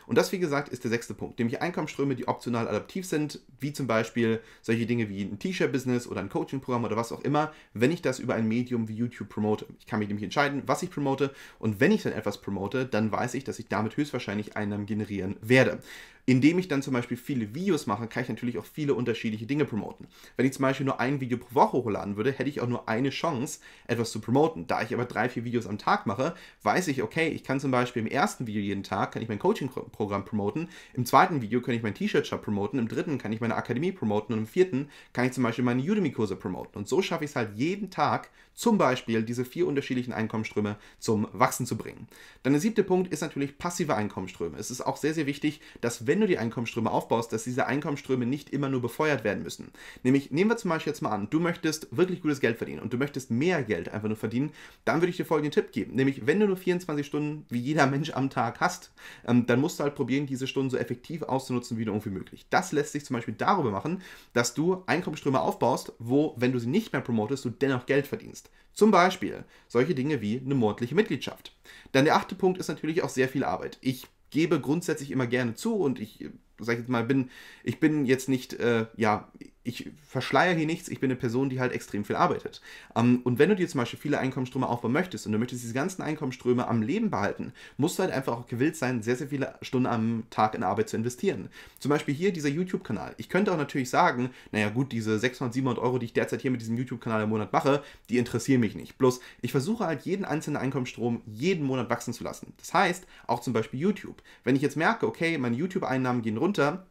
Und 0.07 0.17
das, 0.17 0.31
wie 0.31 0.39
gesagt, 0.39 0.69
ist 0.69 0.85
der 0.85 0.93
sechste 0.93 1.13
Punkt, 1.13 1.41
nämlich 1.41 1.61
Einkommensströme, 1.61 2.15
die 2.15 2.29
optional 2.29 2.69
adaptiv 2.69 3.05
sind, 3.05 3.41
wie 3.59 3.73
zum 3.73 3.89
Beispiel 3.89 4.41
solche 4.61 4.87
Dinge 4.87 5.09
wie 5.09 5.23
ein 5.23 5.41
T-Shirt-Business 5.41 6.07
oder 6.07 6.21
ein 6.21 6.29
Coaching-Programm 6.29 6.85
oder 6.85 6.97
was 6.97 7.11
auch 7.11 7.23
immer, 7.23 7.53
wenn 7.75 7.91
ich 7.91 8.01
das 8.01 8.21
über 8.21 8.35
ein 8.35 8.47
Medium 8.47 8.87
wie 8.87 8.95
YouTube 8.95 9.29
promote. 9.29 9.67
Ich 9.81 9.87
kann 9.87 9.99
mich 9.99 10.07
nämlich 10.07 10.25
entscheiden, 10.25 10.63
was 10.67 10.85
ich 10.85 10.91
promote 10.91 11.35
und 11.59 11.81
wenn 11.81 11.91
ich 11.91 12.05
dann 12.05 12.13
etwas 12.13 12.41
promote, 12.41 12.87
dann 12.87 13.11
weiß 13.11 13.35
ich, 13.35 13.43
dass 13.43 13.59
ich 13.59 13.67
damit 13.67 13.97
höchstwahrscheinlich 13.97 14.57
Einnahmen 14.57 14.87
generieren 14.87 15.35
werde. 15.41 15.81
Indem 16.25 16.59
ich 16.59 16.69
dann 16.69 16.83
zum 16.83 16.93
Beispiel 16.93 17.17
viele 17.17 17.53
Videos 17.53 17.87
mache, 17.87 18.07
kann 18.07 18.23
ich 18.23 18.29
natürlich 18.29 18.57
auch 18.59 18.65
viele 18.65 18.95
unterschiedliche 18.95 19.47
Dinge 19.47 19.65
promoten. 19.65 20.07
Wenn 20.37 20.47
ich 20.47 20.53
zum 20.53 20.63
Beispiel 20.63 20.87
nur 20.87 21.01
ein 21.01 21.21
Video 21.21 21.37
pro 21.37 21.55
Woche 21.55 21.79
hochladen 21.79 22.17
würde, 22.17 22.31
hätte 22.31 22.49
ich 22.49 22.61
auch 22.61 22.69
nur 22.69 22.89
eine 22.89 23.11
Chance, 23.11 23.59
etwas 23.89 24.13
zu 24.13 24.21
promoten. 24.21 24.69
Da 24.69 24.83
ich 24.83 24.95
aber 24.95 25.05
drei, 25.05 25.29
vier 25.29 25.45
Videos 25.45 25.67
am 25.67 25.79
Tag 25.79 26.07
mache, 26.07 26.35
weiß 26.63 26.87
ich, 26.89 27.03
okay, 27.03 27.29
ich 27.29 27.43
kann 27.43 27.59
zum 27.59 27.73
Beispiel 27.73 28.03
im 28.03 28.09
ersten 28.09 28.47
Video 28.47 28.63
jeden 28.63 28.85
Tag 28.85 29.13
kann 29.13 29.23
ich 29.23 29.29
mein 29.29 29.41
Coaching-Programm 29.41 30.25
promoten, 30.25 30.69
im 30.95 31.05
zweiten 31.07 31.43
Video 31.43 31.61
kann 31.61 31.75
ich 31.75 31.83
mein 31.83 31.95
T-Shirt-Shop 31.95 32.43
promoten, 32.43 32.79
im 32.79 32.87
dritten 32.87 33.19
kann 33.19 33.33
ich 33.33 33.41
meine 33.41 33.57
Akademie 33.57 33.91
promoten 33.91 34.35
und 34.35 34.41
im 34.43 34.47
vierten 34.47 34.91
kann 35.13 35.27
ich 35.27 35.33
zum 35.33 35.43
Beispiel 35.43 35.65
meine 35.65 35.83
Udemy-Kurse 35.83 36.37
promoten. 36.37 36.79
Und 36.79 36.89
so 36.89 37.03
schaffe 37.03 37.25
ich 37.25 37.31
es 37.31 37.37
halt 37.37 37.57
jeden 37.57 37.91
Tag, 37.91 38.31
zum 38.55 38.79
Beispiel 38.79 39.23
diese 39.23 39.45
vier 39.45 39.67
unterschiedlichen 39.67 40.13
Einkommensströme 40.13 40.77
zum 40.99 41.27
Wachsen 41.33 41.67
zu 41.67 41.77
bringen. 41.77 42.07
Dann 42.43 42.53
der 42.53 42.61
siebte 42.61 42.85
Punkt 42.85 43.13
ist 43.13 43.23
natürlich 43.23 43.59
passive 43.59 43.95
Einkommensströme. 43.95 44.59
Es 44.59 44.71
ist 44.71 44.83
auch 44.83 44.97
sehr, 44.97 45.15
sehr 45.15 45.27
wichtig, 45.27 45.61
dass 45.81 46.07
wenn 46.07 46.12
du 46.21 46.27
die 46.27 46.39
Einkommensströme 46.39 46.91
aufbaust, 46.91 47.33
dass 47.33 47.45
diese 47.45 47.67
Einkommensströme 47.67 48.27
nicht 48.27 48.51
immer 48.51 48.69
nur 48.69 48.83
befeuert 48.83 49.25
werden 49.25 49.43
müssen. 49.43 49.71
Nämlich, 50.03 50.31
nehmen 50.31 50.51
wir 50.51 50.57
zum 50.57 50.71
Beispiel 50.71 50.93
jetzt 50.93 51.03
mal 51.03 51.11
an, 51.11 51.29
du 51.31 51.41
möchtest 51.41 51.97
wirklich 51.97 52.23
gutes 52.23 52.41
Geld 52.41 52.59
verdienen 52.59 52.81
und 52.81 52.93
du 52.93 52.99
möchtest 52.99 53.31
mehr 53.31 53.63
Geld 53.63 53.89
einfach 53.89 54.09
nur 54.09 54.17
verdienen, 54.17 54.53
dann 54.85 55.01
würde 55.01 55.11
ich 55.11 55.17
dir 55.17 55.25
folgenden 55.25 55.53
Tipp 55.53 55.73
geben. 55.73 55.95
Nämlich, 55.95 56.27
wenn 56.27 56.41
du 56.41 56.47
nur 56.47 56.57
24 56.57 57.07
Stunden 57.07 57.47
wie 57.49 57.59
jeder 57.59 57.87
Mensch 57.87 58.11
am 58.11 58.31
Tag 58.31 58.61
hast, 58.61 58.93
ähm, 59.27 59.47
dann 59.47 59.61
musst 59.61 59.79
du 59.79 59.85
halt 59.85 59.95
probieren, 59.95 60.27
diese 60.27 60.47
Stunden 60.47 60.71
so 60.71 60.77
effektiv 60.77 61.23
auszunutzen 61.23 61.79
wie 61.79 61.85
nur 61.85 61.95
irgendwie 61.95 62.11
möglich. 62.11 62.47
Das 62.51 62.73
lässt 62.73 62.93
sich 62.93 63.05
zum 63.05 63.15
Beispiel 63.15 63.35
darüber 63.35 63.71
machen, 63.71 64.03
dass 64.33 64.55
du 64.55 64.83
Einkommensströme 64.87 65.41
aufbaust, 65.41 65.93
wo, 65.99 66.35
wenn 66.37 66.53
du 66.53 66.59
sie 66.59 66.69
nicht 66.69 66.93
mehr 66.93 67.03
promotest, 67.03 67.45
du 67.45 67.51
dennoch 67.51 67.87
Geld 67.87 68.07
verdienst. 68.07 68.51
Zum 68.73 68.91
Beispiel 68.91 69.45
solche 69.69 69.95
Dinge 69.95 70.21
wie 70.21 70.41
eine 70.45 70.55
monatliche 70.55 70.95
Mitgliedschaft. 70.95 71.55
Dann 71.93 72.05
der 72.05 72.17
achte 72.17 72.35
Punkt 72.35 72.59
ist 72.59 72.69
natürlich 72.69 73.03
auch 73.03 73.11
sehr 73.11 73.29
viel 73.29 73.45
Arbeit. 73.45 73.79
Ich 73.81 74.07
gebe 74.33 74.61
grundsätzlich 74.61 75.13
immer 75.13 75.29
gerne 75.29 75.55
zu 75.55 75.77
und 75.77 76.01
ich 76.01 76.29
sag 76.59 76.79
jetzt 76.79 76.89
mal, 76.89 77.05
bin, 77.05 77.31
ich 77.63 77.79
bin 77.79 78.07
jetzt 78.07 78.29
nicht, 78.29 78.55
äh, 78.55 78.87
ja, 78.97 79.31
ich 79.65 79.91
verschleiere 80.07 80.57
hier 80.57 80.67
nichts, 80.67 80.89
ich 80.89 81.01
bin 81.01 81.11
eine 81.11 81.19
Person, 81.19 81.49
die 81.49 81.61
halt 81.61 81.73
extrem 81.73 82.05
viel 82.05 82.17
arbeitet. 82.17 82.61
Ähm, 82.97 83.21
und 83.25 83.39
wenn 83.39 83.49
du 83.49 83.57
dir 83.57 83.69
zum 83.69 83.79
Beispiel 83.79 83.99
viele 83.99 84.19
Einkommensströme 84.19 84.69
aufbauen 84.69 84.93
möchtest 84.93 85.27
und 85.27 85.33
du 85.33 85.39
möchtest 85.39 85.63
diese 85.63 85.75
ganzen 85.75 86.03
Einkommensströme 86.03 86.67
am 86.67 86.83
Leben 86.83 87.11
behalten, 87.11 87.53
musst 87.77 87.99
du 87.99 88.03
halt 88.03 88.13
einfach 88.13 88.33
auch 88.33 88.47
gewillt 88.47 88.77
sein, 88.77 89.03
sehr, 89.03 89.17
sehr 89.17 89.29
viele 89.29 89.55
Stunden 89.63 89.87
am 89.87 90.25
Tag 90.31 90.55
in 90.55 90.65
Arbeit 90.65 90.89
zu 90.89 90.97
investieren. 90.97 91.49
Zum 91.79 91.91
Beispiel 91.91 92.15
hier 92.15 92.33
dieser 92.33 92.49
YouTube-Kanal. 92.49 93.15
Ich 93.19 93.29
könnte 93.29 93.53
auch 93.53 93.57
natürlich 93.57 93.91
sagen, 93.91 94.31
naja 94.51 94.69
gut, 94.69 94.91
diese 94.93 95.19
600, 95.19 95.55
700 95.55 95.83
Euro, 95.83 95.99
die 95.99 96.07
ich 96.07 96.13
derzeit 96.13 96.43
hier 96.43 96.51
mit 96.51 96.61
diesem 96.61 96.77
YouTube-Kanal 96.77 97.23
im 97.23 97.29
Monat 97.29 97.53
mache, 97.53 97.83
die 98.09 98.19
interessieren 98.19 98.61
mich 98.61 98.75
nicht. 98.75 98.99
Bloß, 98.99 99.21
ich 99.43 99.53
versuche 99.53 99.87
halt 99.87 100.03
jeden 100.03 100.25
einzelnen 100.25 100.57
Einkommensstrom 100.57 101.23
jeden 101.27 101.65
Monat 101.65 101.89
wachsen 101.89 102.13
zu 102.13 102.25
lassen. 102.25 102.53
Das 102.59 102.75
heißt, 102.75 103.07
auch 103.27 103.41
zum 103.41 103.53
Beispiel 103.53 103.79
YouTube. 103.79 104.23
Wenn 104.43 104.57
ich 104.57 104.63
jetzt 104.63 104.77
merke, 104.77 105.07
okay, 105.07 105.39
meine 105.39 105.57
YouTube-Einnahmen 105.57 106.23
gehen 106.23 106.37
runter, 106.37 106.87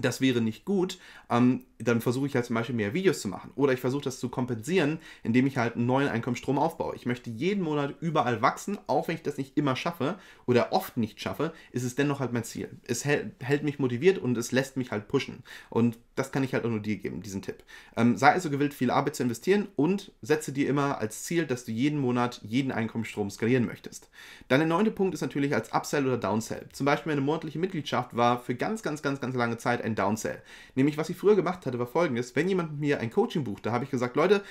das 0.00 0.20
wäre 0.20 0.40
nicht 0.40 0.64
gut, 0.64 0.98
ähm, 1.30 1.64
dann 1.84 2.00
versuche 2.00 2.26
ich 2.26 2.34
halt 2.34 2.44
zum 2.44 2.54
Beispiel 2.54 2.74
mehr 2.74 2.94
Videos 2.94 3.20
zu 3.20 3.28
machen. 3.28 3.50
Oder 3.54 3.72
ich 3.72 3.80
versuche 3.80 4.04
das 4.04 4.20
zu 4.20 4.28
kompensieren, 4.28 4.98
indem 5.22 5.46
ich 5.46 5.56
halt 5.56 5.76
einen 5.76 5.86
neuen 5.86 6.08
Einkommensstrom 6.08 6.58
aufbaue. 6.58 6.94
Ich 6.94 7.06
möchte 7.06 7.30
jeden 7.30 7.62
Monat 7.62 7.94
überall 8.00 8.42
wachsen, 8.42 8.78
auch 8.86 9.08
wenn 9.08 9.16
ich 9.16 9.22
das 9.22 9.38
nicht 9.38 9.56
immer 9.56 9.76
schaffe 9.76 10.18
oder 10.46 10.72
oft 10.72 10.96
nicht 10.96 11.20
schaffe, 11.20 11.52
ist 11.72 11.82
es 11.82 11.94
dennoch 11.94 12.20
halt 12.20 12.32
mein 12.32 12.44
Ziel. 12.44 12.70
Es 12.84 13.04
hält, 13.04 13.62
mich 13.62 13.78
motiviert 13.78 14.18
und 14.18 14.36
es 14.36 14.52
lässt 14.52 14.76
mich 14.76 14.90
halt 14.90 15.08
pushen. 15.08 15.42
Und 15.70 15.98
das 16.14 16.32
kann 16.32 16.44
ich 16.44 16.52
halt 16.52 16.64
auch 16.64 16.70
nur 16.70 16.80
dir 16.80 16.96
geben, 16.96 17.22
diesen 17.22 17.42
Tipp. 17.42 17.62
Ähm, 17.96 18.16
sei 18.16 18.32
also 18.32 18.50
gewillt, 18.50 18.74
viel 18.74 18.90
Arbeit 18.90 19.16
zu 19.16 19.22
investieren 19.22 19.68
und 19.76 20.12
setze 20.20 20.52
dir 20.52 20.68
immer 20.68 20.98
als 20.98 21.22
Ziel, 21.22 21.46
dass 21.46 21.64
du 21.64 21.72
jeden 21.72 21.98
Monat 21.98 22.40
jeden 22.42 22.72
Einkommensstrom 22.72 23.30
skalieren 23.30 23.66
möchtest. 23.66 24.10
Dann 24.48 24.60
der 24.60 24.68
neunte 24.68 24.90
Punkt 24.90 25.14
ist 25.14 25.20
natürlich 25.20 25.54
als 25.54 25.72
Upsell 25.72 26.06
oder 26.06 26.18
Downsell. 26.18 26.68
Zum 26.72 26.84
Beispiel 26.84 27.12
meine 27.12 27.20
monatliche 27.20 27.58
Mitgliedschaft 27.58 28.16
war 28.16 28.38
für 28.38 28.54
ganz, 28.54 28.82
ganz, 28.82 29.02
ganz, 29.02 29.20
ganz 29.20 29.34
lange 29.34 29.56
Zeit 29.56 29.82
ein 29.82 29.94
Downsell. 29.94 30.42
Nämlich, 30.74 30.98
was 30.98 31.08
ich 31.08 31.16
früher 31.16 31.36
gemacht 31.36 31.66
hatte, 31.72 31.78
war 31.78 31.86
folgendes. 31.86 32.36
Wenn 32.36 32.48
jemand 32.48 32.72
mit 32.72 32.80
mir 32.80 33.00
ein 33.00 33.10
Coaching 33.10 33.44
bucht, 33.44 33.66
da 33.66 33.72
habe 33.72 33.84
ich 33.84 33.90
gesagt, 33.90 34.16
Leute, 34.16 34.42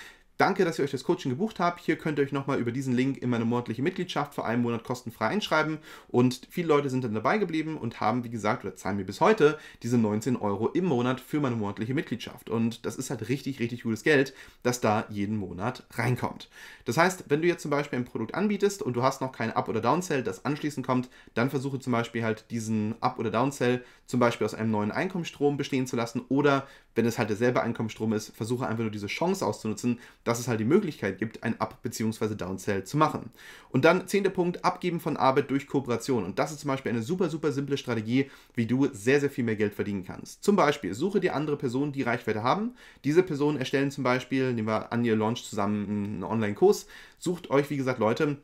Danke, 0.42 0.66
dass 0.66 0.80
ihr 0.80 0.86
euch 0.86 0.90
das 0.90 1.04
Coaching 1.04 1.30
gebucht 1.30 1.60
habt. 1.60 1.82
Hier 1.82 1.98
könnt 1.98 2.18
ihr 2.18 2.26
euch 2.26 2.32
nochmal 2.32 2.58
über 2.58 2.72
diesen 2.72 2.96
Link 2.96 3.22
in 3.22 3.30
meine 3.30 3.46
monatliche 3.46 3.84
Mitgliedschaft 3.84 4.34
für 4.34 4.44
einen 4.44 4.64
Monat 4.64 4.84
kostenfrei 4.84 5.28
einschreiben. 5.28 5.78
Und 6.08 6.48
viele 6.50 6.68
Leute 6.68 6.90
sind 6.90 7.04
dann 7.04 7.14
dabei 7.14 7.38
geblieben 7.38 7.78
und 7.78 8.00
haben, 8.00 8.24
wie 8.24 8.32
gesagt, 8.32 8.66
oder 8.66 8.76
zahlen 8.76 8.98
mir 8.98 9.04
bis 9.04 9.22
heute 9.22 9.60
diese 9.84 10.00
19 10.00 10.38
Euro 10.38 10.70
im 10.70 10.86
Monat 10.86 11.22
für 11.22 11.40
meine 11.40 11.56
monatliche 11.56 11.94
Mitgliedschaft. 11.94 12.50
Und 12.50 12.88
das 12.88 12.96
ist 12.96 13.12
halt 13.12 13.30
richtig, 13.30 13.60
richtig 13.60 13.84
gutes 13.84 14.02
Geld, 14.02 14.34
das 14.64 14.82
da 14.82 15.06
jeden 15.10 15.38
Monat 15.38 15.86
reinkommt. 15.92 16.50
Das 16.86 16.98
heißt, 16.98 17.26
wenn 17.28 17.44
du 17.44 17.48
jetzt 17.48 17.62
zum 17.62 17.70
Beispiel 17.70 18.00
ein 18.00 18.06
Produkt 18.06 18.34
anbietest 18.34 18.82
und 18.82 18.94
du 18.96 19.04
hast 19.04 19.22
noch 19.22 19.34
kein 19.34 19.52
Up- 19.52 19.70
oder 19.70 19.80
Downsell, 19.80 20.24
das 20.24 20.44
anschließend 20.44 20.84
kommt, 20.84 21.10
dann 21.36 21.52
versuche 21.52 21.80
zum 21.80 21.94
Beispiel 21.94 22.24
halt 22.24 22.50
diesen 22.50 22.96
Up- 23.00 23.20
oder 23.20 23.30
Downsell 23.30 23.84
zum 24.08 24.20
Beispiel 24.20 24.46
aus 24.46 24.56
einem 24.56 24.72
neuen 24.72 24.92
Einkommensstrom 24.92 25.56
bestehen 25.56 25.86
zu 25.86 25.96
lassen 25.96 26.24
oder 26.30 26.66
wenn 26.96 27.06
es 27.06 27.18
halt 27.18 27.30
derselbe 27.30 27.62
Einkommensstrom 27.62 28.14
ist, 28.14 28.36
versuche 28.36 28.68
einfach 28.68 28.84
nur 28.84 28.92
diese 28.92 29.08
Chance 29.08 29.46
auszunutzen, 29.46 30.00
dass 30.24 30.40
es 30.40 30.48
halt 30.48 30.60
die 30.60 30.66
Möglichkeit 30.66 31.18
gibt, 31.18 31.44
ein 31.44 31.60
Up- 31.60 31.82
bzw. 31.82 32.36
Downsell 32.36 32.84
zu 32.84 32.98
machen. 32.98 33.32
Und 33.70 33.86
dann 33.86 34.08
zehnter 34.08 34.30
Punkt, 34.30 34.66
Abgeben 34.66 35.00
von 35.00 35.18
Arbeit 35.18 35.50
durch 35.50 35.68
Kooperation. 35.68 36.26
Und 36.26 36.40
das 36.40 36.52
ist 36.52 36.60
zum 36.60 36.68
Beispiel 36.70 36.92
eine 36.92 37.02
super, 37.02 37.30
super 37.30 37.52
simple 37.52 37.78
Strategie, 37.78 38.30
wie 38.54 38.66
du 38.66 38.88
sehr, 38.92 39.20
sehr 39.20 39.30
viel 39.30 39.44
mehr 39.44 39.56
Geld 39.56 39.74
verdienen 39.74 40.06
kannst. 40.06 40.44
Zum 40.44 40.56
Beispiel, 40.56 40.94
suche 40.94 41.20
dir 41.20 41.36
andere 41.36 41.58
Personen, 41.58 41.92
die 41.92 42.04
Reichweite 42.04 42.44
haben. 42.44 42.76
Diese 43.04 43.24
Personen 43.24 43.58
erstellen 43.58 43.92
zum 43.92 44.04
Beispiel, 44.04 44.54
nehmen 44.54 44.68
wir 44.68 44.92
an, 44.92 45.06
ihr 45.06 45.16
launcht 45.16 45.46
zusammen 45.46 45.86
einen 45.88 46.24
Online-Kurs. 46.24 46.88
Sucht 47.20 47.50
euch, 47.50 47.70
wie 47.70 47.78
gesagt, 47.78 48.00
Leute, 48.00 48.38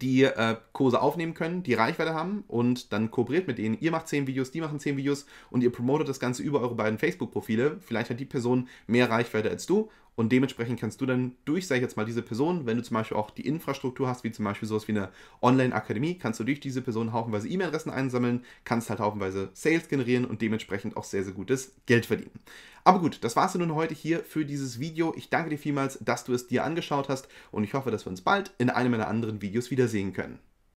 die 0.00 0.24
äh, 0.24 0.56
Kurse 0.72 1.00
aufnehmen 1.00 1.34
können, 1.34 1.62
die 1.62 1.74
Reichweite 1.74 2.14
haben 2.14 2.44
und 2.48 2.92
dann 2.92 3.10
kooperiert 3.10 3.46
mit 3.46 3.58
denen. 3.58 3.78
Ihr 3.80 3.90
macht 3.90 4.08
10 4.08 4.26
Videos, 4.26 4.50
die 4.50 4.60
machen 4.60 4.80
10 4.80 4.96
Videos 4.96 5.26
und 5.50 5.62
ihr 5.62 5.70
promotet 5.70 6.08
das 6.08 6.20
Ganze 6.20 6.42
über 6.42 6.60
eure 6.60 6.74
beiden 6.74 6.98
Facebook-Profile. 6.98 7.78
Vielleicht 7.80 8.10
hat 8.10 8.20
die 8.20 8.24
Person 8.24 8.68
mehr 8.86 9.10
Reichweite 9.10 9.50
als 9.50 9.66
du 9.66 9.90
und 10.16 10.30
dementsprechend 10.32 10.80
kannst 10.80 11.00
du 11.00 11.06
dann 11.06 11.32
durch, 11.44 11.66
sag 11.66 11.76
ich 11.76 11.82
jetzt 11.82 11.96
mal, 11.96 12.04
diese 12.04 12.22
Person, 12.22 12.66
wenn 12.66 12.76
du 12.76 12.82
zum 12.82 12.94
Beispiel 12.94 13.16
auch 13.16 13.30
die 13.30 13.46
Infrastruktur 13.46 14.08
hast, 14.08 14.24
wie 14.24 14.32
zum 14.32 14.44
Beispiel 14.44 14.68
sowas 14.68 14.86
wie 14.88 14.92
eine 14.92 15.10
Online-Akademie, 15.42 16.18
kannst 16.18 16.40
du 16.40 16.44
durch 16.44 16.60
diese 16.60 16.82
Person 16.82 17.12
haufenweise 17.12 17.48
E-Mail-Adressen 17.48 17.90
einsammeln, 17.90 18.44
kannst 18.64 18.90
halt 18.90 19.00
haufenweise 19.00 19.50
Sales 19.54 19.88
generieren 19.88 20.24
und 20.24 20.42
dementsprechend 20.42 20.96
auch 20.96 21.04
sehr, 21.04 21.24
sehr 21.24 21.32
gutes 21.32 21.74
Geld 21.86 22.06
verdienen. 22.06 22.40
Aber 22.84 23.00
gut, 23.00 23.18
das 23.22 23.34
war's 23.34 23.54
nun 23.54 23.74
heute 23.74 23.94
hier 23.94 24.20
für 24.20 24.44
dieses 24.44 24.78
Video. 24.78 25.14
Ich 25.16 25.30
danke 25.30 25.50
dir 25.50 25.58
vielmals, 25.58 25.98
dass 26.04 26.24
du 26.24 26.32
es 26.34 26.46
dir 26.46 26.64
angeschaut 26.64 27.08
hast 27.08 27.28
und 27.50 27.64
ich 27.64 27.74
hoffe, 27.74 27.90
dass 27.90 28.06
wir 28.06 28.10
uns 28.10 28.20
bald 28.20 28.52
in 28.58 28.70
einem 28.70 28.90
meiner 28.92 29.08
anderen 29.08 29.40
Videos 29.42 29.70
wiedersehen 29.70 30.12
können. 30.12 30.38